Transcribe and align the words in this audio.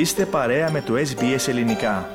Είστε 0.00 0.26
παρέα 0.26 0.70
με 0.70 0.80
το 0.80 0.94
SBS 0.94 1.48
Ελληνικά. 1.48 2.08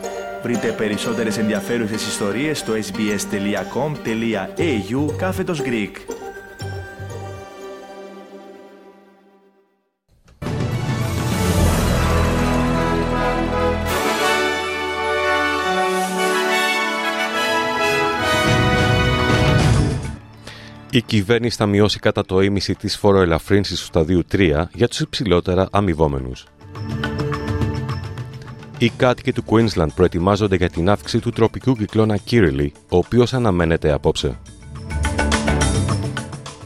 Βρείτε 0.43 0.71
περισσότερες 0.71 1.37
ενδιαφέρουσες 1.37 2.07
ιστορίες 2.07 2.59
στο 2.59 2.73
sbs.com.au 2.73 3.15
κάθετος 5.17 5.61
Greek. 5.61 5.91
Η 20.89 21.01
κυβέρνηση 21.01 21.57
θα 21.57 21.65
μειώσει 21.65 21.99
κατά 21.99 22.25
το 22.25 22.41
ίμιση 22.41 22.75
της 22.75 22.97
φοροελαφρύνσης 22.97 23.79
του 23.79 23.85
σταδίου 23.85 24.21
3 24.31 24.63
για 24.73 24.87
τους 24.87 24.99
υψηλότερα 24.99 25.67
αμοιβόμενους. 25.71 26.45
Οι 28.77 28.89
κάτοικοι 28.89 29.31
του 29.31 29.43
Queensland 29.45 29.87
προετοιμάζονται 29.95 30.55
για 30.55 30.69
την 30.69 30.89
αύξηση 30.89 31.19
του 31.19 31.31
τροπικού 31.31 31.75
κυκλώνα 31.75 32.19
Kirili, 32.29 32.67
ο 32.89 32.97
οποίος 32.97 33.33
αναμένεται 33.33 33.91
απόψε. 33.91 34.39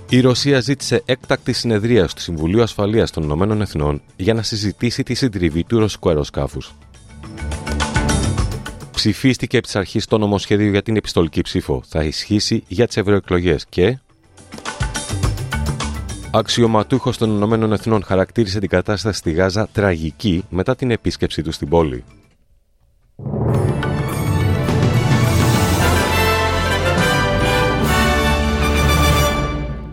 Η 0.09 0.19
Ρωσία 0.19 0.59
ζήτησε 0.59 1.01
έκτακτη 1.05 1.53
συνεδρία 1.53 2.07
του 2.07 2.21
Συμβουλίου 2.21 2.61
Ασφαλείας 2.61 3.11
των 3.11 3.23
Ηνωμένων 3.23 3.61
Εθνών 3.61 4.01
για 4.15 4.33
να 4.33 4.41
συζητήσει 4.41 5.03
τη 5.03 5.13
συντριβή 5.13 5.63
του 5.63 5.79
ρωσικού 5.79 6.09
αεροσκάφους. 6.09 6.73
Ψηφίστηκε 8.91 9.57
επί 9.57 9.65
της 9.65 9.75
αρχής 9.75 10.05
το 10.05 10.17
νομοσχέδιο 10.17 10.69
για 10.69 10.81
την 10.81 10.95
επιστολική 10.95 11.41
ψήφο. 11.41 11.83
Θα 11.87 12.03
ισχύσει 12.03 12.63
για 12.67 12.87
τις 12.87 12.97
ευρωεκλογές 12.97 13.65
και 13.69 13.97
Αξιωματούχος 16.31 17.17
των 17.17 17.29
Ηνωμένων 17.29 17.73
Εθνών 17.73 18.03
χαρακτήρισε 18.03 18.59
την 18.59 18.69
κατάσταση 18.69 19.17
στη 19.17 19.31
Γάζα 19.31 19.67
τραγική 19.71 20.43
μετά 20.49 20.75
την 20.75 20.91
επίσκεψή 20.91 21.41
του 21.41 21.51
στην 21.51 21.69
πόλη. 21.69 22.03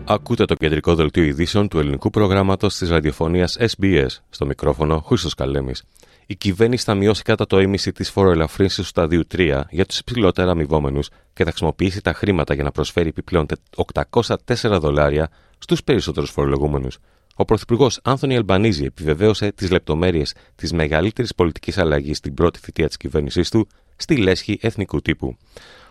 Ακούτε 0.05 0.45
το 0.45 0.55
κεντρικό 0.55 0.95
δελτίο 0.95 1.23
ειδήσεων 1.23 1.67
του 1.67 1.79
ελληνικού 1.79 2.09
προγράμματος 2.09 2.75
της 2.75 2.89
ραδιοφωνίας 2.89 3.57
SBS. 3.59 4.09
Στο 4.29 4.45
μικρόφωνο, 4.45 4.99
Χρήστος 4.99 5.33
Καλέμης. 5.33 5.83
Η 6.29 6.35
κυβέρνηση 6.35 6.83
θα 6.83 6.95
μειώσει 6.95 7.21
κατά 7.21 7.45
το 7.47 7.59
ίμιση 7.59 7.91
τη 7.91 8.03
φοροελαφρύνση 8.03 8.75
του 8.75 8.83
σταδίου 8.83 9.23
3 9.35 9.61
για 9.69 9.85
τους 9.85 9.99
υψηλότερα 9.99 10.51
αμοιβόμενους 10.51 11.09
και 11.33 11.43
θα 11.43 11.49
χρησιμοποιήσει 11.49 12.01
τα 12.01 12.13
χρήματα 12.13 12.53
για 12.53 12.63
να 12.63 12.71
προσφέρει 12.71 13.09
επιπλέον 13.09 13.45
804 13.93 14.77
δολάρια 14.79 15.29
στους 15.57 15.83
περισσότερους 15.83 16.29
φορολογούμενους. 16.29 16.97
Ο 17.35 17.45
Πρωθυπουργός 17.45 17.99
Άνθονι 18.03 18.35
Αλμπανίζη 18.35 18.85
επιβεβαίωσε 18.85 19.51
τις 19.51 19.71
λεπτομέρειες 19.71 20.33
της 20.55 20.73
μεγαλύτερης 20.73 21.35
πολιτικής 21.35 21.77
αλλαγής 21.77 22.17
στην 22.17 22.33
πρώτη 22.33 22.59
θητεία 22.59 22.87
της 22.87 22.97
κυβέρνησής 22.97 23.49
του 23.49 23.67
στη 23.95 24.17
λέσχη 24.17 24.59
εθνικού 24.61 25.01
τύπου. 25.01 25.37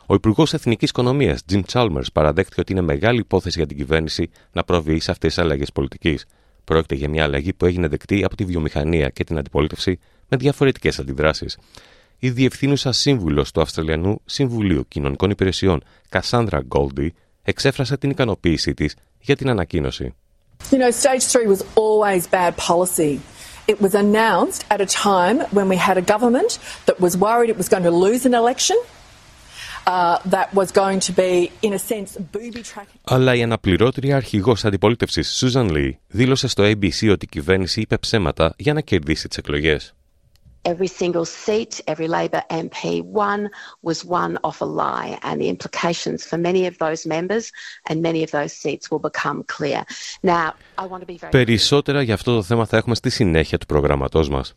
Ο 0.07 0.15
Υπουργός 0.15 0.55
Εθνικής 0.55 0.89
Οικονομίας, 0.89 1.41
Jim 1.53 1.63
Chalmers, 1.73 2.13
παραδέχτηκε 2.13 2.61
ότι 2.61 2.73
είναι 2.73 2.81
μεγάλη 2.81 3.19
υπόθεση 3.19 3.59
για 3.59 3.67
την 3.67 3.77
κυβέρνηση 3.77 4.31
να 4.53 4.65
προβεί 4.65 5.01
σε 5.01 5.11
αυτές 5.11 5.35
τις 5.35 5.45
αλλαγές 5.45 5.73
πολιτικής. 5.73 6.25
Πρόκειται 6.65 6.95
για 6.95 7.09
μια 7.09 7.25
αλλαγή 7.25 7.53
που 7.53 7.67
έγινε 7.67 7.89
δεκτή 7.89 8.25
από 8.25 8.37
τη 8.37 8.45
βιομηχανία 8.45 9.09
και 9.09 9.25
την 9.25 9.39
αντιπολίτευση 9.39 9.99
με 10.29 10.37
διαφορετικές 10.37 10.99
αντιδράσεις. 10.99 11.59
Η 12.19 12.31
διευθύνουσα 12.31 12.93
σύμβουλος 12.93 13.53
του 13.53 13.61
Αυστραλιανού 13.61 14.21
Συμβουλίου 14.25 14.85
Κοινωνικών 14.89 15.31
Υπηρεσιών, 15.31 15.83
Cassandra 16.11 16.61
Goldie, 16.69 17.09
εξέφρασε 17.43 17.97
την 17.97 18.11
ικανοποίησή 18.11 18.75
της 18.75 18.97
για 19.19 19.37
την 19.37 19.49
ανακοίνωση. 19.49 20.15
You 20.71 20.79
know, 20.79 20.91
stage 20.91 21.25
three 21.33 21.47
was 21.55 21.63
always 21.85 22.27
bad 22.27 22.53
policy. 22.57 23.21
It 23.73 23.81
was 23.81 23.95
announced 23.95 24.65
at 24.75 24.81
a 24.81 24.87
time 24.87 25.39
when 25.57 25.67
we 25.73 25.77
had 25.89 25.97
a 26.03 26.05
government 26.15 26.51
that 26.87 26.97
was 27.01 27.13
worried 27.27 27.51
it 27.55 27.59
was 27.63 27.69
going 27.69 27.87
to 27.91 27.97
lose 28.07 28.25
an 28.31 28.35
election. 28.43 28.77
Uh, 29.89 30.19
that 30.37 30.49
was 30.61 30.69
going 30.83 30.99
to 31.09 31.13
be, 31.23 31.33
in 31.67 31.73
a 31.73 31.79
sense, 31.79 32.11
booby 32.33 32.63
tracking. 32.63 33.01
Αλλά 33.05 33.35
η 33.35 33.43
αναπληρώτρια 33.43 34.17
αρχηγός 34.17 34.65
αντιπολίτευσης, 34.65 35.45
Susan 35.45 35.71
Lee, 35.71 35.91
δήλωσε 36.07 36.49
στο 36.49 36.65
ABC 36.65 37.11
ότι 37.11 37.25
η 37.25 37.29
κυβέρνηση 37.29 37.81
είπε 37.81 37.99
ψέματα 37.99 38.55
για 38.57 38.73
να 38.73 38.81
κερδίσει 38.81 39.29
τις 39.29 39.37
εκλογές. 39.37 39.95
Every 40.73 40.91
single 41.03 41.27
seat, 41.45 41.73
every 41.93 42.09
Labor 42.19 42.43
MP 42.65 42.83
won 43.19 43.41
was 43.89 43.99
won 44.15 44.31
off 44.49 44.59
a 44.67 44.69
lie, 44.85 45.11
and 45.27 45.35
the 45.43 45.49
implications 45.55 46.21
for 46.29 46.39
many 46.49 46.63
of 46.71 46.75
those 46.85 47.01
members 47.15 47.45
and 47.89 47.97
many 48.09 48.21
of 48.27 48.31
those 48.37 48.53
seats 48.63 48.85
will 48.91 49.05
become 49.11 49.39
clear. 49.57 49.81
Now, 50.33 50.47
I 50.83 50.85
want 50.91 51.01
to 51.05 51.09
be 51.13 51.19
very. 51.19 51.31
Περισσότερα 51.31 52.03
για 52.03 52.15
αυτό 52.15 52.35
το 52.35 52.43
θέμα 52.43 52.67
θα 52.67 52.77
έχουμε 52.77 52.95
στη 52.95 53.11
συνέχεια 53.11 53.59
του 53.59 53.67
προγραμματός 53.67 54.29
μας. 54.29 54.55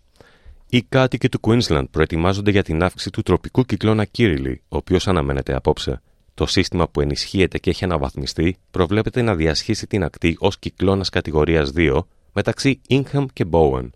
Οι 0.69 0.81
κάτοικοι 0.81 1.29
του 1.29 1.39
Queensland 1.41 1.85
προετοιμάζονται 1.91 2.51
για 2.51 2.63
την 2.63 2.83
αύξηση 2.83 3.09
του 3.09 3.21
τροπικού 3.21 3.63
κυκλώνα 3.63 4.07
Kirili, 4.17 4.55
ο 4.67 4.77
οποίος 4.77 5.07
αναμένεται 5.07 5.55
απόψε. 5.55 6.01
Το 6.33 6.45
σύστημα 6.45 6.89
που 6.89 7.01
ενισχύεται 7.01 7.57
και 7.57 7.69
έχει 7.69 7.83
αναβαθμιστεί 7.83 8.57
προβλέπεται 8.71 9.21
να 9.21 9.35
διασχίσει 9.35 9.87
την 9.87 10.03
ακτή 10.03 10.35
ως 10.39 10.59
κυκλώνας 10.59 11.09
κατηγορίας 11.09 11.71
2 11.75 11.99
μεταξύ 12.33 12.81
Ingham 12.89 13.25
και 13.33 13.45
Bowen. 13.51 13.89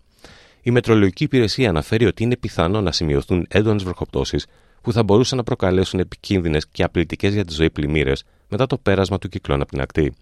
Η 0.66 0.70
Μετρολογική 0.70 1.24
Υπηρεσία 1.24 1.68
αναφέρει 1.68 2.06
ότι 2.06 2.22
είναι 2.22 2.36
πιθανό 2.36 2.80
να 2.80 2.92
σημειωθούν 2.92 3.46
έντονες 3.48 3.84
βροχοπτώσεις 3.84 4.46
που 4.82 4.92
θα 4.92 5.02
μπορούσαν 5.02 5.38
να 5.38 5.44
προκαλέσουν 5.44 6.00
επικίνδυνες 6.00 6.66
και 6.72 6.82
απλητικές 6.82 7.34
για 7.34 7.44
τη 7.44 7.52
ζωή 7.52 7.70
πλημμύρες 7.70 8.24
μετά 8.48 8.66
το 8.66 8.78
πέρασμα 8.78 9.18
του 9.18 9.28
κυκλώνα 9.28 9.62
από 9.62 9.70
την 9.70 9.80
ακτή. 9.80 10.14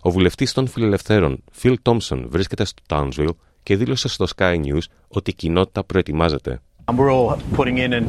Ο 0.00 0.10
βουλευτής 0.10 0.52
των 0.52 0.66
Φιλελευθέρων, 0.66 1.42
Phil 1.62 1.74
Thompson, 1.82 2.24
βρίσκεται 2.28 2.64
στο 2.64 2.82
Townsville 2.88 3.34
και 3.62 3.76
δήλωσε 3.76 4.08
στο 4.08 4.26
Sky 4.36 4.54
News 4.54 4.82
ότι 5.08 5.30
η 5.30 5.34
κοινότητα 5.34 5.84
προετοιμάζεται. 5.84 6.60
We're 6.96 7.10
all 7.10 7.36
putting 7.56 7.78
in 7.78 7.92
and, 7.92 8.06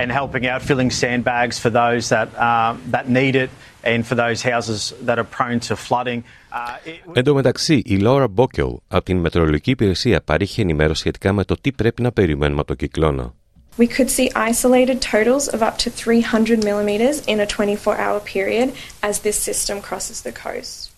and 0.00 0.12
helping 0.12 0.46
out, 0.46 0.62
filling 0.62 0.90
sandbags 0.90 1.58
for 1.58 1.70
those 1.70 2.08
that, 2.14 2.28
uh, 2.48 2.74
that 2.94 3.08
need 3.08 3.34
it 3.34 3.50
and 3.84 4.02
for 4.04 4.14
those 4.14 4.42
houses 4.42 4.92
that 5.06 5.16
are 5.18 5.28
prone 5.38 5.58
to 5.68 5.74
flooding. 5.88 6.22
Uh, 6.22 6.88
it- 6.88 7.12
Εν 7.12 7.24
τω 7.24 7.34
μεταξύ, 7.34 7.74
η 7.84 8.00
Laura 8.02 8.26
Bockel 8.34 8.74
από 8.88 9.04
την 9.04 9.16
Μετρολογική 9.18 9.70
Υπηρεσία 9.70 10.20
παρήχε 10.22 10.62
ενημέρωση 10.62 11.00
σχετικά 11.00 11.32
με 11.32 11.44
το 11.44 11.54
τι 11.60 11.72
πρέπει 11.72 12.02
να 12.02 12.12
περιμένουμε 12.12 12.58
από 12.60 12.68
το 12.68 12.74
κυκλώνα. 12.74 13.34
We 13.78 13.86
could 13.86 14.08
see 14.18 14.28
isolated 14.50 14.98
totals 15.12 15.44
of 15.54 15.60
up 15.62 15.76
to 15.84 15.90
300 15.90 16.64
millimetres 16.64 17.16
in 17.26 17.38
a 17.40 17.46
24 17.46 17.96
hour 18.04 18.20
period 18.34 18.68
as 19.00 19.14
this 19.24 19.38
system 19.48 19.76
crosses 19.88 20.22
the 20.22 20.32
coast. 20.44 20.90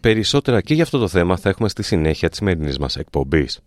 Περισσότερα 0.00 0.60
και 0.60 0.74
για 0.74 0.82
αυτό 0.82 0.98
το 0.98 1.08
θέμα 1.08 1.36
θα 1.36 1.48
έχουμε 1.48 1.68
στη 1.68 1.82
συνέχεια 1.82 2.28
της 2.28 2.38
σημερινής 2.38 2.78
μας 2.78 2.96
εκπομπής. 2.96 3.60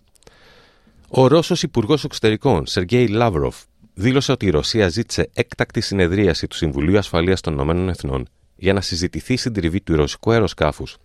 Ο 1.10 1.28
Ρώσος 1.28 1.64
Υπουργός 1.64 2.04
Εξωτερικών, 2.04 2.66
Σεργέη 2.66 3.08
Λαύροφ, 3.08 3.56
δήλωσε 3.94 4.32
ότι 4.32 4.46
η 4.46 4.50
Ρωσία 4.50 4.88
ζήτησε 4.88 5.30
έκτακτη 5.34 5.82
συνεδρίαση 5.82 6.48
του 6.48 6.56
Συμβουλίου 6.56 6.98
Ασφαλείας 6.98 7.42
των 7.42 7.54
Ηνωμένων 7.54 7.90
Εθνών 7.90 8.28
για 8.58 8.74
να 8.74 8.82
συζητηθεί 8.82 9.38
στην 9.38 9.54
τριβή 9.54 9.82
του 9.82 9.96
ρωσικού 9.96 10.32
αεροσκάφους. 10.32 10.98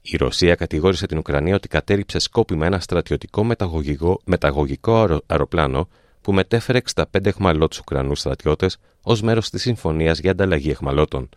Η 0.00 0.16
Ρωσία 0.16 0.54
κατηγόρησε 0.54 1.06
την 1.06 1.18
Ουκρανία 1.18 1.54
ότι 1.54 1.68
κατέριψε 1.68 2.18
σκόπιμα 2.18 2.66
ένα 2.66 2.80
στρατιωτικό 2.80 3.44
μεταγωγικό, 3.44 4.20
μεταγωγικό 4.24 5.20
αεροπλάνο 5.26 5.88
που 6.20 6.32
μετέφερε 6.32 6.80
65 6.94 7.04
εχμαλώτους 7.22 7.78
Ουκρανούς 7.78 8.18
στρατιώτες 8.18 8.78
ως 9.02 9.22
μέρος 9.22 9.50
της 9.50 9.62
συμφωνίας 9.62 10.18
για 10.18 10.30
ανταλλαγή 10.30 10.70
εχμαλώτων. 10.70 11.28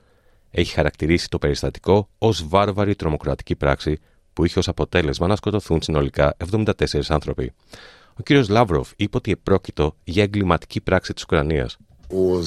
Έχει 0.51 0.73
χαρακτηρίσει 0.73 1.29
το 1.29 1.37
περιστατικό 1.37 2.09
ως 2.17 2.47
βάρβαρη 2.47 2.95
τρομοκρατική 2.95 3.55
πράξη 3.55 3.99
που 4.33 4.45
είχε 4.45 4.59
ως 4.59 4.67
αποτέλεσμα 4.67 5.27
να 5.27 5.35
σκοτωθούν 5.35 5.81
συνολικά 5.81 6.35
74 6.51 6.71
άνθρωποι. 7.07 7.53
Ο 8.13 8.23
κ. 8.23 8.29
Λαύροφ 8.49 8.91
είπε 8.95 9.17
ότι 9.17 9.31
επρόκειτο 9.31 9.95
για 10.03 10.23
εγκληματική 10.23 10.81
πράξη 10.81 11.13
της 11.13 11.23
Ουκρανίας. 11.23 11.77
Ο 12.07 12.41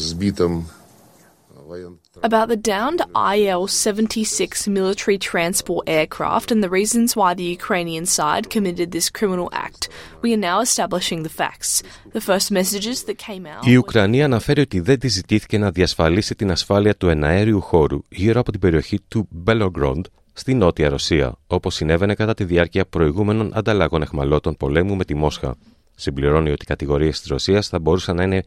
About 2.22 2.48
the 2.48 2.56
downed 2.56 3.00
IL 3.36 3.66
76 3.66 4.68
military 4.68 5.18
transport 5.18 5.88
aircraft 5.88 6.50
and 6.52 6.62
the 6.62 6.68
reasons 6.68 7.16
why 7.16 7.34
the 7.34 7.48
Ukrainian 7.58 8.06
side 8.06 8.44
committed 8.54 8.88
this 8.90 9.08
criminal 9.18 9.48
act, 9.66 9.88
we 10.22 10.32
are 10.34 10.42
now 10.50 10.60
establishing 10.60 11.20
the 11.22 11.34
facts. 11.40 11.82
The 12.12 12.20
first 12.20 12.50
messages 12.50 13.04
that 13.04 13.18
came 13.28 13.46
out. 13.46 13.66
Η 13.66 13.76
Ουκρανία 13.76 14.24
αναφέρει 14.24 14.60
ότι 14.60 14.80
δεν 14.80 14.98
της 14.98 15.12
ζητήθηκε 15.12 15.58
να 15.58 15.70
διασφαλίσει 15.70 16.34
την 16.34 16.50
ασφάλεια 16.50 16.96
του 16.96 17.08
εναέριου 17.08 17.60
χώρου 17.60 17.98
γύρω 18.08 18.40
από 18.40 18.50
την 18.50 18.60
περιοχή 18.60 19.00
του 19.08 19.26
Μπελογκρόντ 19.30 20.06
στη 20.32 20.54
νότια 20.54 20.88
Ρωσία, 20.88 21.34
όπως 21.46 21.74
συνέβαινε 21.74 22.14
κατά 22.14 22.34
τη 22.34 22.44
διάρκεια 22.44 22.86
προηγούμενων 22.86 23.50
ανταλλαγών 23.54 24.02
εχμαλώτων 24.02 24.56
πολέμου 24.56 24.96
με 24.96 25.04
τη 25.04 25.14
Μόσχα. 25.14 25.54
Συμπληρώνει 25.94 26.50
ότι 26.50 26.62
οι 26.62 26.66
κατηγορίες 26.66 27.20
της 27.20 27.28
Ρωσίας 27.28 27.68
θα 27.68 27.78
μπορούσαν 27.78 28.16
να 28.16 28.22
είναι 28.22 28.44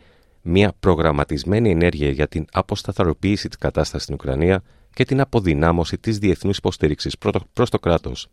μια 0.47 0.73
προγραμματισμένη 0.79 1.69
ενέργεια 1.69 2.09
για 2.09 2.27
την 2.27 2.45
αποσταθεροποίηση 2.51 3.47
της 3.47 3.57
κατάστασης 3.57 4.03
στην 4.03 4.13
Ουκρανία 4.13 4.63
και 4.93 5.05
την 5.05 5.21
αποδυνάμωση 5.21 5.97
της 5.97 6.17
διεθνούς 6.17 6.57
υποστήριξης 6.57 7.17
προς 7.53 7.69
το 7.69 7.79
κράτος. 7.79 8.27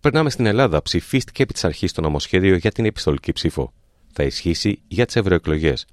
Περνάμε 0.00 0.30
στην 0.30 0.46
Ελλάδα. 0.46 0.82
Ψηφίστηκε 0.82 1.42
επί 1.42 1.52
της 1.52 1.64
αρχής 1.64 1.92
το 1.92 2.00
νομοσχέδιο 2.00 2.56
για 2.56 2.70
την 2.70 2.84
επιστολική 2.84 3.32
ψήφο. 3.32 3.72
Θα 4.12 4.22
ισχύσει 4.22 4.82
για 4.88 5.06
τις 5.06 5.16
ευρωεκλογές. 5.16 5.86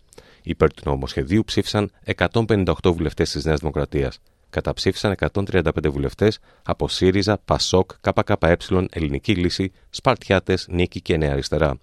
Υπέρ 0.43 0.73
του 0.73 0.81
νομοσχεδίου 0.85 1.43
ψήφισαν 1.43 1.91
158 2.03 2.73
βουλευτές 2.83 3.31
της 3.31 3.45
Νέας 3.45 3.59
Δημοκρατίας. 3.59 4.19
Καταψήφισαν 4.49 5.11
135 5.11 5.89
βουλευτές 5.89 6.39
από 6.63 6.87
ΣΥΡΙΖΑ, 6.87 7.37
ΠΑΣΟΚ, 7.45 7.91
ΚΚΕ, 8.01 8.57
Ελληνική 8.91 9.35
Λύση, 9.35 9.71
Σπαρτιάτες, 9.89 10.67
Νίκη 10.69 11.01
και 11.01 11.17
Νέα 11.17 11.31
Αριστερά. 11.31 11.79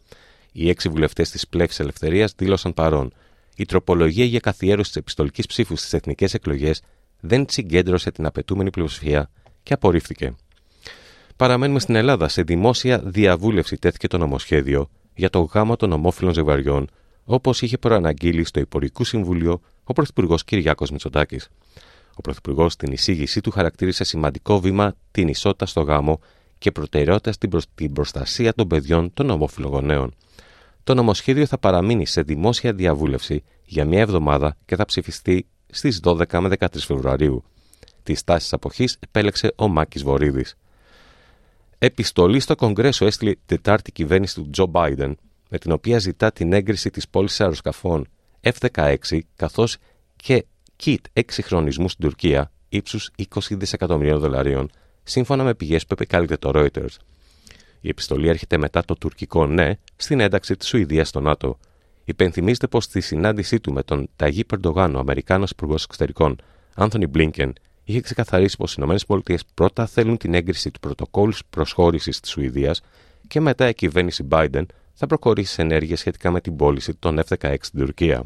Οι 0.52 0.69
έξι 0.69 0.88
βουλευτές 0.88 1.31
της 1.31 1.49
Πλεύσης 1.49 1.81
Ελευθερίας 1.81 2.34
δήλωσαν 2.37 2.75
παρόν. 2.75 3.12
Η 3.56 3.64
τροπολογία 3.64 4.24
για 4.24 4.40
καθιέρωση 4.40 4.90
της 4.90 5.00
επιστολικής 5.00 5.46
ψήφου 5.46 5.76
στις 5.76 5.92
εθνικές 5.92 6.34
εκλογές 6.34 6.82
δεν 7.20 7.46
συγκέντρωσε 7.48 8.10
την 8.10 8.26
απαιτούμενη 8.26 8.70
πλειοψηφία 8.70 9.30
και 9.62 9.72
απορρίφθηκε. 9.72 10.34
Παραμένουμε 11.36 11.80
στην 11.80 11.94
Ελλάδα. 11.94 12.28
Σε 12.28 12.42
δημόσια 12.42 12.98
διαβούλευση 12.98 13.76
τέθηκε 13.76 14.08
το 14.08 14.18
νομοσχέδιο 14.18 14.88
για 15.14 15.30
το 15.30 15.40
γάμο 15.40 15.76
των 15.76 15.92
ομόφυλων 15.92 16.34
ζευγαριών, 16.34 16.88
όπως 17.24 17.62
είχε 17.62 17.78
προαναγγείλει 17.78 18.44
στο 18.44 18.60
Υπουργικό 18.60 19.04
Συμβούλιο 19.04 19.60
ο 19.84 19.92
Πρωθυπουργός 19.92 20.44
Κυριάκος 20.44 20.90
Μητσοτάκης. 20.90 21.48
Ο 22.14 22.20
Πρωθυπουργός 22.20 22.72
στην 22.72 22.92
εισήγησή 22.92 23.40
του 23.40 23.50
χαρακτήρισε 23.50 24.04
σημαντικό 24.04 24.60
βήμα 24.60 24.94
την 25.10 25.28
ισότητα 25.28 25.66
στο 25.66 25.80
γάμο 25.80 26.20
και 26.58 26.70
προτεραιότητα 26.70 27.32
στην, 27.32 27.50
την 27.74 27.92
προστασία 27.92 28.52
των 28.54 28.68
παιδιών 28.68 29.10
των 29.14 29.30
ομόφυλων 29.30 29.70
γονέων. 29.70 30.14
Το 30.86 30.94
νομοσχέδιο 30.94 31.46
θα 31.46 31.58
παραμείνει 31.58 32.06
σε 32.06 32.22
δημόσια 32.22 32.72
διαβούλευση 32.72 33.42
για 33.64 33.84
μία 33.84 34.00
εβδομάδα 34.00 34.56
και 34.64 34.76
θα 34.76 34.84
ψηφιστεί 34.84 35.46
στις 35.66 36.00
12 36.04 36.38
με 36.38 36.48
13 36.58 36.66
Φεβρουαρίου. 36.78 37.44
Της 38.02 38.24
τάσης 38.24 38.52
αποχής 38.52 38.96
επέλεξε 39.00 39.52
ο 39.56 39.68
Μάκης 39.68 40.02
Βορύδης. 40.02 40.56
Επιστολή 41.78 42.40
στο 42.40 42.54
Κογκρέσο 42.54 43.06
έστειλε 43.06 43.30
την 43.30 43.40
Τετάρτη 43.46 43.92
κυβέρνηση 43.92 44.34
του 44.34 44.50
Τζο 44.50 44.66
Μπάιντεν, 44.66 45.16
με 45.50 45.58
την 45.58 45.72
οποία 45.72 45.98
ζητά 45.98 46.32
την 46.32 46.52
έγκριση 46.52 46.90
της 46.90 47.08
πώλησης 47.08 47.40
αεροσκαφών 47.40 48.06
F-16 48.40 48.96
καθώς 49.36 49.76
και 50.16 50.44
kit 50.84 51.00
εξυγχρονισμού 51.12 51.88
στην 51.88 52.04
Τουρκία 52.04 52.52
ύψους 52.68 53.10
20 53.34 53.40
δισεκατομμυρίων 53.50 54.18
δολαρίων, 54.18 54.70
σύμφωνα 55.02 55.44
με 55.44 55.54
πηγές 55.54 55.86
που 55.86 55.92
επικάλυπτε 55.92 56.36
το 56.36 56.50
Reuters. 56.54 56.96
Η 57.81 57.88
επιστολή 57.88 58.28
έρχεται 58.28 58.58
μετά 58.58 58.84
το 58.84 58.94
τουρκικό 58.94 59.46
ναι 59.46 59.73
στην 59.96 60.20
ένταξη 60.20 60.56
της 60.56 60.69
Σουηδίας 60.69 61.08
στο 61.08 61.20
ΝΑΤΟ. 61.20 61.58
Υπενθυμίζεται 62.05 62.67
πως 62.67 62.84
στη 62.84 63.00
συνάντησή 63.00 63.61
του 63.61 63.73
με 63.73 63.82
τον 63.82 64.08
Ταγί 64.17 64.44
Περντογάν, 64.44 64.94
ο 64.94 64.99
Αμερικάνος 64.99 65.50
Υπουργός 65.50 65.84
Εξωτερικών, 65.84 66.37
Άνθονι 66.75 67.06
Μπλίνκεν, 67.06 67.52
είχε 67.84 68.00
ξεκαθαρίσει 68.00 68.56
πως 68.56 68.75
οι 68.75 68.82
ΗΠΑ 68.82 69.38
πρώτα 69.55 69.87
θέλουν 69.87 70.17
την 70.17 70.34
έγκριση 70.34 70.70
του 70.70 70.81
πρωτοκόλλου 70.81 71.32
προσχώρησης 71.50 72.20
της 72.20 72.31
Σουηδίας 72.31 72.81
και 73.28 73.40
μετά 73.40 73.69
η 73.69 73.75
κυβέρνηση 73.75 74.28
Biden 74.31 74.64
θα 74.94 75.06
προχωρήσει 75.06 75.52
σε 75.52 75.62
ενέργειε 75.62 75.96
σχετικά 75.96 76.31
με 76.31 76.40
την 76.40 76.56
πώληση 76.56 76.94
των 76.94 77.20
F-16 77.28 77.56
στην 77.61 77.81
Τουρκία. 77.81 78.25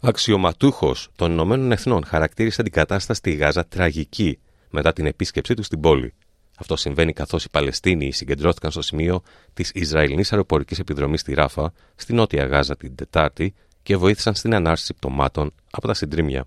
Αξιωματούχος 0.00 1.08
των 1.16 1.30
Ηνωμένων 1.32 1.72
Εθνών 1.72 2.04
χαρακτήρισε 2.04 2.62
την 2.62 2.72
κατάσταση 2.72 3.18
στη 3.18 3.32
Γάζα 3.32 3.66
τραγική 3.66 4.38
μετά 4.70 4.92
την 4.92 5.06
επίσκεψή 5.06 5.54
του 5.54 5.62
στην 5.62 5.80
πόλη. 5.80 6.14
Αυτό 6.58 6.76
συμβαίνει 6.76 7.12
καθώς 7.12 7.44
οι 7.44 7.50
Παλαιστίνοι 7.50 8.12
συγκεντρώθηκαν 8.12 8.70
στο 8.70 8.82
σημείο 8.82 9.22
της 9.54 9.70
Ισραηλινής 9.74 10.32
αεροπορικής 10.32 10.78
επιδρομής 10.78 11.20
στη 11.20 11.34
Ράφα, 11.34 11.72
στη 11.96 12.12
νότια 12.12 12.44
Γάζα 12.44 12.76
την 12.76 12.94
Τετάρτη 12.94 13.54
και 13.82 13.96
βοήθησαν 13.96 14.34
στην 14.34 14.54
ανάρτηση 14.54 14.94
πτωμάτων 14.94 15.52
από 15.70 15.86
τα 15.86 15.94
συντρίμια. 15.94 16.46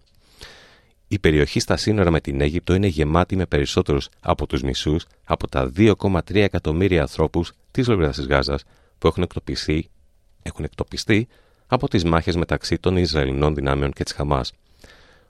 Η 1.08 1.20
περιοχή 1.20 1.60
στα 1.60 1.78
σύνορα 1.78 2.12
με 2.12 2.20
την 2.20 2.42
Αίγυπτο 2.42 2.74
είναι 2.74 2.88
γεμάτη 2.88 3.36
με 3.36 3.46
περισσότερους 3.46 4.10
από 4.20 4.48
τους 4.48 4.62
μισούς 4.62 5.06
από 5.24 5.48
τα 5.48 5.72
2,3 5.76 6.36
εκατομμύρια 6.36 7.02
ανθρώπους 7.02 7.52
της 7.72 7.88
λωρίδα 7.88 8.10
της 8.10 8.28
Γάζας 8.28 8.64
που 8.98 9.08
έχουν 9.08 9.24
εκτοπιστεί, 9.24 9.90
έχουν 10.42 10.66
εκτοπιστεί 10.66 11.28
από 11.68 11.88
τις 11.88 12.04
μάχες 12.04 12.36
μεταξύ 12.36 12.78
των 12.78 12.98
Ισραηλινών 12.98 13.56
δυνάμεων 13.56 13.92
και 13.92 14.04
της 14.04 14.14
Χαμάς. 14.14 14.52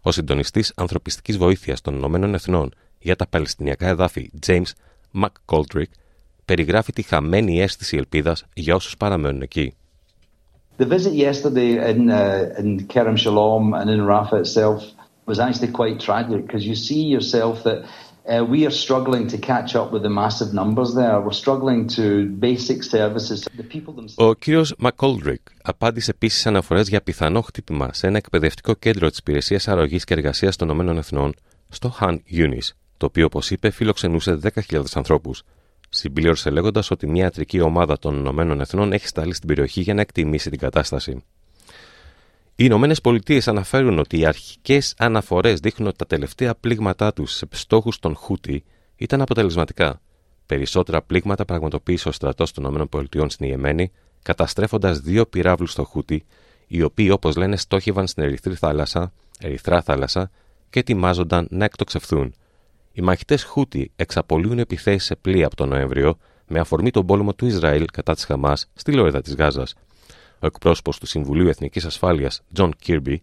Ο 0.01 0.11
συντονιστής 0.11 0.73
ανθρωπιστικής 0.75 1.37
βοήθειας 1.37 1.81
των 1.81 1.95
Ηνωμένων 1.95 2.33
Εθνών 2.33 2.73
για 2.99 3.15
τα 3.15 3.27
Παλαιστινιακά 3.27 3.87
εδάφη, 3.87 4.31
James 4.47 4.71
McGoldrick, 5.21 5.91
περιγράφει 6.45 6.93
τη 6.93 7.01
χαμένη 7.01 7.61
αίσθηση 7.61 7.97
ελπίδα 7.97 8.35
για 8.53 8.75
όσου 8.75 8.97
παραμένουν 8.97 9.41
εκεί. 9.41 9.73
The 10.77 10.85
visit 10.85 11.13
yesterday 11.13 11.71
in, 11.91 12.09
uh, 12.09 12.61
in 12.61 12.87
Kerem 12.87 13.17
Shalom 13.17 13.73
and 13.79 13.89
in 13.89 13.99
Rafah 14.13 14.39
itself 14.45 14.79
was 15.25 15.37
actually 15.45 15.71
quite 15.79 15.99
tragic 15.99 16.39
because 16.45 16.63
you 16.69 16.75
see 16.87 17.03
yourself 17.15 17.55
that 17.67 17.79
uh, 17.83 18.43
we 18.53 18.59
are 18.67 18.75
struggling 18.85 19.27
to 19.33 19.37
catch 19.51 19.71
up 19.79 19.87
with 19.93 20.03
the 20.07 20.13
massive 20.21 20.51
numbers 20.61 20.89
there. 21.01 21.15
We're 21.25 21.41
struggling 21.45 21.81
to 21.97 22.05
basic 22.47 22.79
services. 22.83 23.37
The 23.57 23.67
people 23.75 23.93
themselves... 23.93 24.15
Ο 24.17 24.33
κύριος 24.33 24.75
Μακόλτρικ 24.77 25.41
απάντησε 25.61 26.11
επίση 26.11 26.47
αναφορέ 26.47 26.81
για 26.81 27.01
πιθανό 27.01 27.41
χτύπημα 27.41 27.93
σε 27.93 28.07
ένα 28.07 28.17
εκπαιδευτικό 28.17 28.73
κέντρο 28.73 29.09
τη 29.09 29.17
Υπηρεσία 29.19 29.61
Αρρωγή 29.65 29.97
και 29.97 30.13
Εργασία 30.13 30.51
των 30.53 30.79
ΗΠΑ 30.79 31.31
στο 31.69 31.95
Han 31.99 32.17
Yunis, 32.31 32.69
το 32.99 33.05
οποίο, 33.05 33.25
όπως 33.25 33.51
είπε, 33.51 33.69
φιλοξενούσε 33.69 34.39
10.000 34.69 34.83
ανθρώπους. 34.93 35.43
Συμπλήρωσε 35.89 36.49
λέγοντας 36.49 36.91
ότι 36.91 37.07
μια 37.07 37.23
ιατρική 37.23 37.59
ομάδα 37.59 37.99
των 37.99 38.17
Ηνωμένων 38.17 38.61
Εθνών 38.61 38.93
έχει 38.93 39.07
σταλεί 39.07 39.33
στην 39.33 39.47
περιοχή 39.47 39.81
για 39.81 39.93
να 39.93 40.01
εκτιμήσει 40.01 40.49
την 40.49 40.59
κατάσταση. 40.59 41.11
Οι 42.55 42.63
Ηνωμένες 42.65 43.01
Πολιτείες 43.01 43.47
αναφέρουν 43.47 43.99
ότι 43.99 44.19
οι 44.19 44.25
αρχικές 44.25 44.93
αναφορές 44.97 45.59
δείχνουν 45.59 45.87
ότι 45.87 45.97
τα 45.97 46.05
τελευταία 46.05 46.55
πλήγματά 46.55 47.13
τους 47.13 47.33
σε 47.33 47.47
στόχους 47.51 47.99
των 47.99 48.15
Χούτι 48.15 48.63
ήταν 48.95 49.21
αποτελεσματικά. 49.21 50.01
Περισσότερα 50.45 51.01
πλήγματα 51.01 51.45
πραγματοποίησε 51.45 52.09
ο 52.09 52.11
στρατός 52.11 52.51
των 52.51 52.89
ΗΠΑ 52.91 53.29
στην 53.29 53.47
Ιεμένη, 53.47 53.91
καταστρέφοντας 54.21 54.99
δύο 54.99 55.25
πυράβλους 55.25 55.71
στο 55.71 55.83
Χούτι, 55.83 56.25
οι 56.67 56.81
οποίοι, 56.81 57.09
όπως 57.11 57.35
λένε, 57.35 57.57
στόχευαν 57.57 58.07
στην 58.07 58.23
Ερυθρή 58.23 58.55
θάλασσα, 58.55 59.13
Ερυθρά 59.39 59.81
θάλασσα 59.81 60.31
και 60.69 60.79
ετοιμάζονταν 60.79 61.47
να 61.49 61.65
εκτοξευθούν. 61.65 62.33
Οι 62.99 63.01
μαχητές 63.01 63.43
Χούτι 63.43 63.91
εξαπολύουν 63.95 64.59
επιθέσεις 64.59 65.03
σε 65.03 65.15
πλοία 65.15 65.45
από 65.45 65.55
τον 65.55 65.69
Νοέμβριο 65.69 66.17
με 66.47 66.59
αφορμή 66.59 66.91
τον 66.91 67.05
πόλεμο 67.05 67.33
του 67.33 67.45
Ισραήλ 67.45 67.85
κατά 67.93 68.13
της 68.13 68.25
Χαμάς 68.25 68.69
στη 68.73 68.91
Λόριδα 68.91 69.21
της 69.21 69.35
Γάζας. 69.35 69.75
Ο 70.39 70.45
εκπρόσωπος 70.45 70.99
του 70.99 71.05
Συμβουλίου 71.05 71.47
Εθνικής 71.47 71.85
Ασφάλειας, 71.85 72.41
John 72.55 72.69
Kirby, 72.85 73.15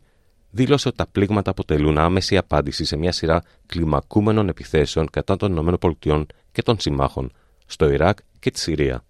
δήλωσε 0.51 0.89
ότι 0.89 0.97
τα 0.97 1.07
πλήγματα 1.13 1.51
αποτελούν 1.51 1.99
άμεση 1.99 2.37
απάντηση 2.37 2.85
σε 2.85 2.97
μια 2.97 3.13
σειρά 3.13 3.43
κλιμακούμενων 3.67 4.49
επιθέσεων 4.49 5.11
κατά 5.11 5.37
των 5.37 5.57
ΗΠΑ 5.57 6.27
και 6.53 6.63
των 6.63 6.81
συμμάχων 6.81 7.33
στο 7.67 7.91
Ιράκ 7.91 8.19
και 8.39 8.51
τη 8.51 8.59
Συρία. 8.59 9.05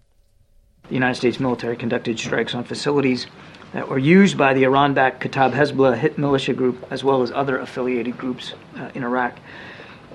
The 0.89 0.95
United 0.95 1.15
States 1.15 1.39
military 1.39 1.75
conducted 1.75 2.19
strikes 2.19 2.53
on 2.53 2.63
facilities 2.63 3.27
that 3.73 3.87
were 3.89 4.01
used 4.19 4.37
by 4.37 4.53
the 4.53 4.63
Iran-backed 4.69 5.19
Kataib 5.23 5.53
Hezbollah 5.59 5.97
hit 5.97 6.17
militia 6.17 6.53
group 6.53 6.77
as 6.95 7.03
well 7.03 7.19
as 7.25 7.29
other 7.41 7.55
affiliated 7.65 8.15
groups 8.17 8.45
uh, 8.53 8.97
in 8.97 9.03
Iraq. 9.03 9.33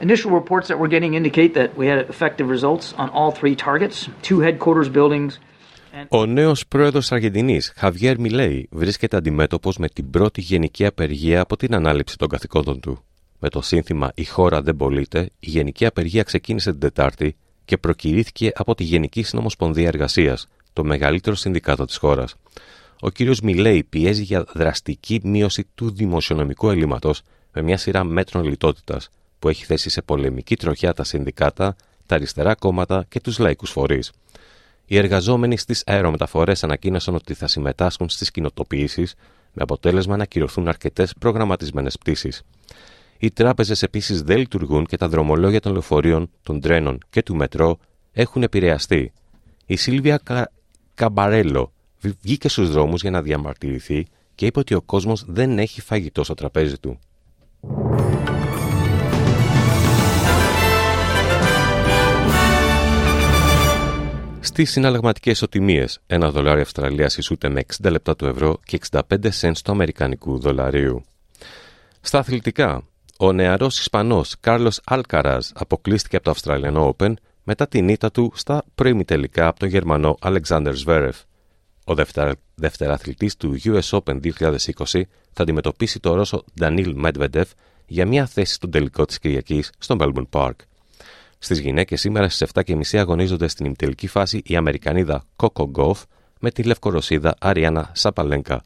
Initial 0.08 0.32
reports 0.32 0.66
that 0.68 0.78
we're 0.80 0.94
getting 0.96 1.14
indicate 1.14 1.52
that 1.54 1.68
we 1.80 1.86
had 1.86 1.98
effective 2.14 2.48
results 2.56 2.92
on 3.02 3.08
all 3.16 3.30
three 3.30 3.54
targets, 3.54 3.96
two 4.28 4.40
headquarters 4.40 4.88
buildings, 4.88 5.38
ο 6.08 6.26
νέος 6.26 6.66
πρόεδρος 6.66 7.12
Αργεντινής, 7.12 7.72
Χαβιέρ 7.76 8.18
Μιλέη, 8.18 8.68
βρίσκεται 8.70 9.16
αντιμέτωπος 9.16 9.76
με 9.76 9.88
την 9.88 10.10
πρώτη 10.10 10.40
γενική 10.40 10.86
απεργία 10.86 11.40
από 11.40 11.56
την 11.56 11.74
ανάληψη 11.74 12.18
των 12.18 12.28
καθηκόντων 12.28 12.80
του. 12.80 13.04
Με 13.38 13.48
το 13.48 13.60
σύνθημα 13.60 14.12
Η 14.14 14.24
χώρα 14.24 14.62
δεν 14.62 14.76
πωλείται, 14.76 15.20
η 15.20 15.50
γενική 15.50 15.86
απεργία 15.86 16.22
ξεκίνησε 16.22 16.70
την 16.70 16.80
Τετάρτη 16.80 17.36
και 17.64 17.76
προκυρήθηκε 17.76 18.52
από 18.54 18.74
τη 18.74 18.84
Γενική 18.84 19.22
Συνομοσπονδία 19.22 19.86
Εργασίας, 19.86 20.48
το 20.72 20.84
μεγαλύτερο 20.84 21.36
συνδικάτο 21.36 21.84
της 21.84 21.96
χώρας. 21.96 22.34
Ο 23.00 23.10
κ. 23.10 23.18
Μιλέη 23.42 23.84
πιέζει 23.84 24.22
για 24.22 24.44
δραστική 24.54 25.20
μείωση 25.22 25.66
του 25.74 25.90
δημοσιονομικού 25.90 26.70
ελλείμματος 26.70 27.22
με 27.52 27.62
μια 27.62 27.76
σειρά 27.76 28.04
μέτρων 28.04 28.44
λιτότητας 28.44 29.10
που 29.42 29.48
έχει 29.48 29.64
θέσει 29.64 29.90
σε 29.90 30.02
πολεμική 30.02 30.56
τροχιά 30.56 30.92
τα 30.92 31.04
συνδικάτα, 31.04 31.76
τα 32.06 32.14
αριστερά 32.14 32.54
κόμματα 32.54 33.04
και 33.08 33.20
τους 33.20 33.38
λαϊκούς 33.38 33.70
φορείς. 33.70 34.12
Οι 34.86 34.96
εργαζόμενοι 34.96 35.56
στις 35.56 35.82
αερομεταφορές 35.86 36.64
ανακοίνωσαν 36.64 37.14
ότι 37.14 37.34
θα 37.34 37.46
συμμετάσχουν 37.46 38.08
στις 38.08 38.30
κοινοτοποιήσεις, 38.30 39.14
με 39.52 39.62
αποτέλεσμα 39.62 40.16
να 40.16 40.22
ακυρωθούν 40.22 40.68
αρκετές 40.68 41.14
προγραμματισμένες 41.18 41.98
πτήσεις. 41.98 42.42
Οι 43.18 43.30
τράπεζες 43.30 43.82
επίσης 43.82 44.22
δεν 44.22 44.38
λειτουργούν 44.38 44.86
και 44.86 44.96
τα 44.96 45.08
δρομολόγια 45.08 45.60
των 45.60 45.72
λεωφορείων, 45.72 46.30
των 46.42 46.60
τρένων 46.60 46.98
και 47.10 47.22
του 47.22 47.36
μετρό 47.36 47.78
έχουν 48.12 48.42
επηρεαστεί. 48.42 49.12
Η 49.66 49.76
Σίλβια 49.76 50.20
Κα... 50.24 50.52
Καμπαρέλο 50.94 51.72
βγήκε 52.22 52.48
στους 52.48 52.70
δρόμους 52.70 53.00
για 53.00 53.10
να 53.10 53.22
διαμαρτυρηθεί 53.22 54.06
και 54.34 54.46
είπε 54.46 54.58
ότι 54.58 54.74
ο 54.74 54.82
κόσμος 54.82 55.24
δεν 55.26 55.58
έχει 55.58 55.80
φαγητό 55.80 56.24
στο 56.24 56.34
τραπέζι 56.34 56.78
του. 56.78 56.98
Στις 64.52 64.70
συναλλαγματικές 64.70 65.32
ισοτιμίες, 65.32 66.00
ένα 66.06 66.30
δολάριο 66.30 66.62
Αυστραλίας 66.62 67.16
ισούται 67.16 67.48
με 67.48 67.62
60 67.82 67.90
λεπτά 67.90 68.16
του 68.16 68.26
ευρώ 68.26 68.60
και 68.64 68.78
65 68.90 69.00
cents 69.40 69.56
του 69.64 69.72
Αμερικανικού 69.72 70.38
δολαρίου. 70.38 71.04
Στα 72.00 72.18
αθλητικά, 72.18 72.82
ο 73.18 73.32
νεαρός 73.32 73.78
Ισπανός 73.78 74.36
Κάρλος 74.40 74.80
Αλκαράζ 74.84 75.46
αποκλείστηκε 75.54 76.16
από 76.16 76.24
το 76.24 76.30
Αυστραλιανό 76.30 76.96
Open 76.96 77.12
μετά 77.42 77.68
την 77.68 77.88
ήττα 77.88 78.10
του 78.10 78.32
στα 78.34 78.64
τελικά 79.04 79.46
από 79.46 79.58
τον 79.58 79.68
Γερμανό 79.68 80.16
Αλεξάνδρ 80.20 80.74
Σβέρεφ. 80.74 81.16
Ο 81.84 81.94
δευτεραθλητής 82.54 83.36
του 83.36 83.56
US 83.64 84.00
Open 84.00 84.20
2020 84.20 85.02
θα 85.32 85.42
αντιμετωπίσει 85.42 86.00
το 86.00 86.14
Ρώσο 86.14 86.44
Ντανίλ 86.58 86.92
Μέτβεντεφ 86.96 87.50
για 87.86 88.06
μια 88.06 88.26
θέση 88.26 88.54
στον 88.54 88.70
τελικό 88.70 89.04
της 89.04 89.18
Κυριακής 89.18 89.70
στο 89.78 89.96
Melbourne 90.00 90.28
Park. 90.30 90.54
Στις 91.44 91.58
γυναίκες 91.58 92.00
σήμερα 92.00 92.28
στις 92.28 92.50
7.30 92.54 92.98
αγωνίζονται 92.98 93.48
στην 93.48 93.66
ημιτελική 93.66 94.06
φάση 94.06 94.42
η 94.44 94.56
Αμερικανίδα 94.56 95.24
Κόκο 95.36 95.64
Γκόφ 95.64 96.02
με 96.40 96.50
τη 96.50 96.62
Λευκορωσίδα 96.62 97.34
Αριάννα 97.40 97.90
Σαπαλένκα. 97.94 98.62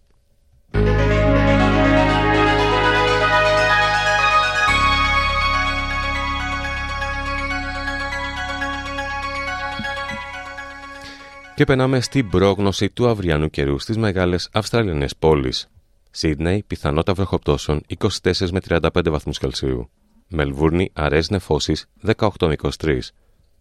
Και 11.55 11.65
περνάμε 11.65 12.01
στην 12.01 12.29
πρόγνωση 12.29 12.91
του 12.91 13.09
αυριανού 13.09 13.51
καιρού 13.51 13.79
στις 13.79 13.97
μεγάλες 13.97 14.49
Αυστραλιανές 14.53 15.17
πόλεις. 15.17 15.69
Σίδνεϊ, 16.11 16.65
πιθανότητα 16.67 17.15
βροχοπτώσεων 17.15 17.81
24 17.99 18.51
με 18.51 18.61
35 18.69 19.11
βαθμούς 19.11 19.39
Κελσίου. 19.39 19.91
Μελβούρνη, 20.29 20.91
αραιές 20.93 21.31
νεφώσεις 21.31 21.87
18 22.07 22.29
με 22.41 22.55
23. 22.79 22.99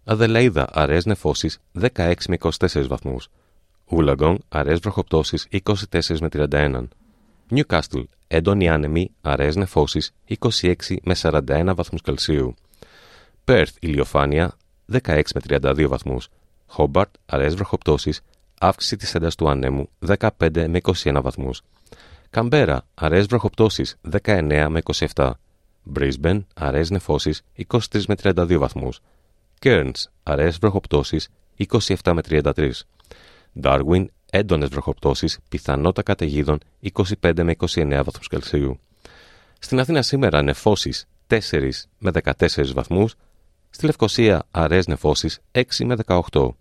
Αδελαίδα, 0.03 0.67
αραιές 0.71 1.05
νεφώσεις 1.05 1.59
16 1.71 2.13
με 2.27 2.35
24 2.35 2.87
βαθμούς. 2.87 3.29
Ούλαγκον, 3.85 4.43
αραιές 4.49 4.79
βροχοπτώσεις 4.79 5.47
24 5.49 6.19
με 6.19 6.29
31. 6.29 6.87
Νιουκάστλ, 7.47 7.99
έντονη 8.27 8.69
άνεμη, 8.69 9.11
αραιές 9.21 9.55
νεφώσεις 9.55 10.11
26 10.25 10.97
με 11.03 11.15
41 11.15 11.73
βαθμούς 11.75 12.01
Κελσίου. 12.01 12.55
Πέρθ, 13.43 13.75
ηλιοφάνεια 13.79 14.57
16 14.91 15.21
με 15.33 15.41
32 15.41 15.87
βαθμούς. 15.87 16.29
Χόμπαρτ, 16.65 17.15
αραιές 17.25 17.55
βροχοπτώσεις, 17.55 18.21
αύξηση 18.59 18.95
της 18.97 19.15
έντασης 19.15 19.35
του 19.35 19.49
ανέμου 19.49 19.89
15 19.99 20.67
με 20.67 20.77
21 20.77 21.21
βαθμούς. 21.21 21.61
Καμπέρα, 22.29 22.85
αραιές 22.93 23.25
βροχοπτώσεις 23.25 23.97
19 24.01 24.67
με 24.69 24.81
27. 25.13 25.31
Brisbane, 25.93 26.39
αραιές 26.53 26.89
νεφώσεις 26.89 27.41
23 27.67 28.05
με 28.07 28.15
32 28.15 28.57
βαθμούς. 28.57 28.99
Cairns, 29.61 29.91
αραιές 30.23 30.57
βροχοπτώσεις 30.57 31.29
27 31.57 32.13
με 32.13 32.21
33. 32.21 32.71
Darwin, 33.61 34.05
έντονες 34.31 34.69
βροχοπτώσεις, 34.69 35.39
πιθανότητα 35.49 36.01
καταιγίδων 36.01 36.59
25 37.21 37.43
με 37.43 37.51
29 37.51 38.03
βαθμούς 38.03 38.27
Κελσίου. 38.27 38.79
Στην 39.59 39.79
Αθήνα 39.79 40.01
σήμερα 40.01 40.41
νεφώσεις 40.41 41.07
4 41.27 41.87
με 41.97 42.11
14 42.11 42.73
βαθμούς, 42.73 43.15
στη 43.69 43.85
Λευκοσία 43.85 44.43
αραιές 44.51 44.87
νεφώσεις 44.87 45.39
6 45.51 45.85
με 45.85 45.95
18. 46.05 46.55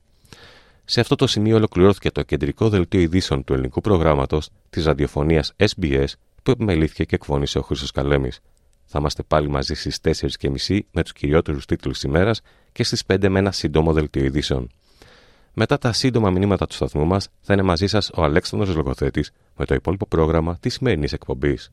Σε 0.85 1.01
αυτό 1.01 1.15
το 1.15 1.27
σημείο 1.27 1.57
ολοκληρώθηκε 1.57 2.11
το 2.11 2.23
κεντρικό 2.23 2.69
δελτίο 2.69 3.01
ειδήσεων 3.01 3.45
του 3.45 3.53
ελληνικού 3.53 3.81
προγράμματος 3.81 4.51
της 4.71 4.85
ραδιοφωνίας 4.85 5.53
SBS 5.57 6.07
που 6.43 6.51
επιμελήθηκε 6.51 7.05
και 7.05 7.15
εκφώνησε 7.15 7.59
ο 7.59 7.63
Χρήσο 7.63 7.87
Καλέμης. 7.95 8.41
Θα 8.85 8.99
είμαστε 8.99 9.23
πάλι 9.23 9.49
μαζί 9.49 9.75
στις 9.75 9.99
4.30 10.69 10.79
με 10.91 11.03
τους 11.03 11.13
κυριότερους 11.13 11.67
τίτλους 11.67 11.95
της 11.95 12.03
ημέρας 12.03 12.41
και 12.73 12.85
στις 12.85 13.03
5 13.07 13.29
με 13.29 13.39
ένα 13.39 13.53
σύντομο 13.53 13.93
δελτίο 13.93 14.25
ειδήσεων. 14.25 14.71
Μετά 15.53 15.79
τα 15.79 15.93
σύντομα 15.93 16.31
μηνύματα 16.31 16.67
του 16.67 16.75
σταθμού 16.75 17.05
μας, 17.05 17.29
θα 17.41 17.53
είναι 17.53 17.63
μαζί 17.63 17.87
σας 17.87 18.11
ο 18.15 18.23
Αλέξανδρος 18.23 18.75
Λογοθέτης 18.75 19.31
με 19.57 19.65
το 19.65 19.75
υπόλοιπο 19.75 20.07
πρόγραμμα 20.07 20.57
της 20.61 20.75
σημερινής 20.75 21.13
εκπομπής. 21.13 21.73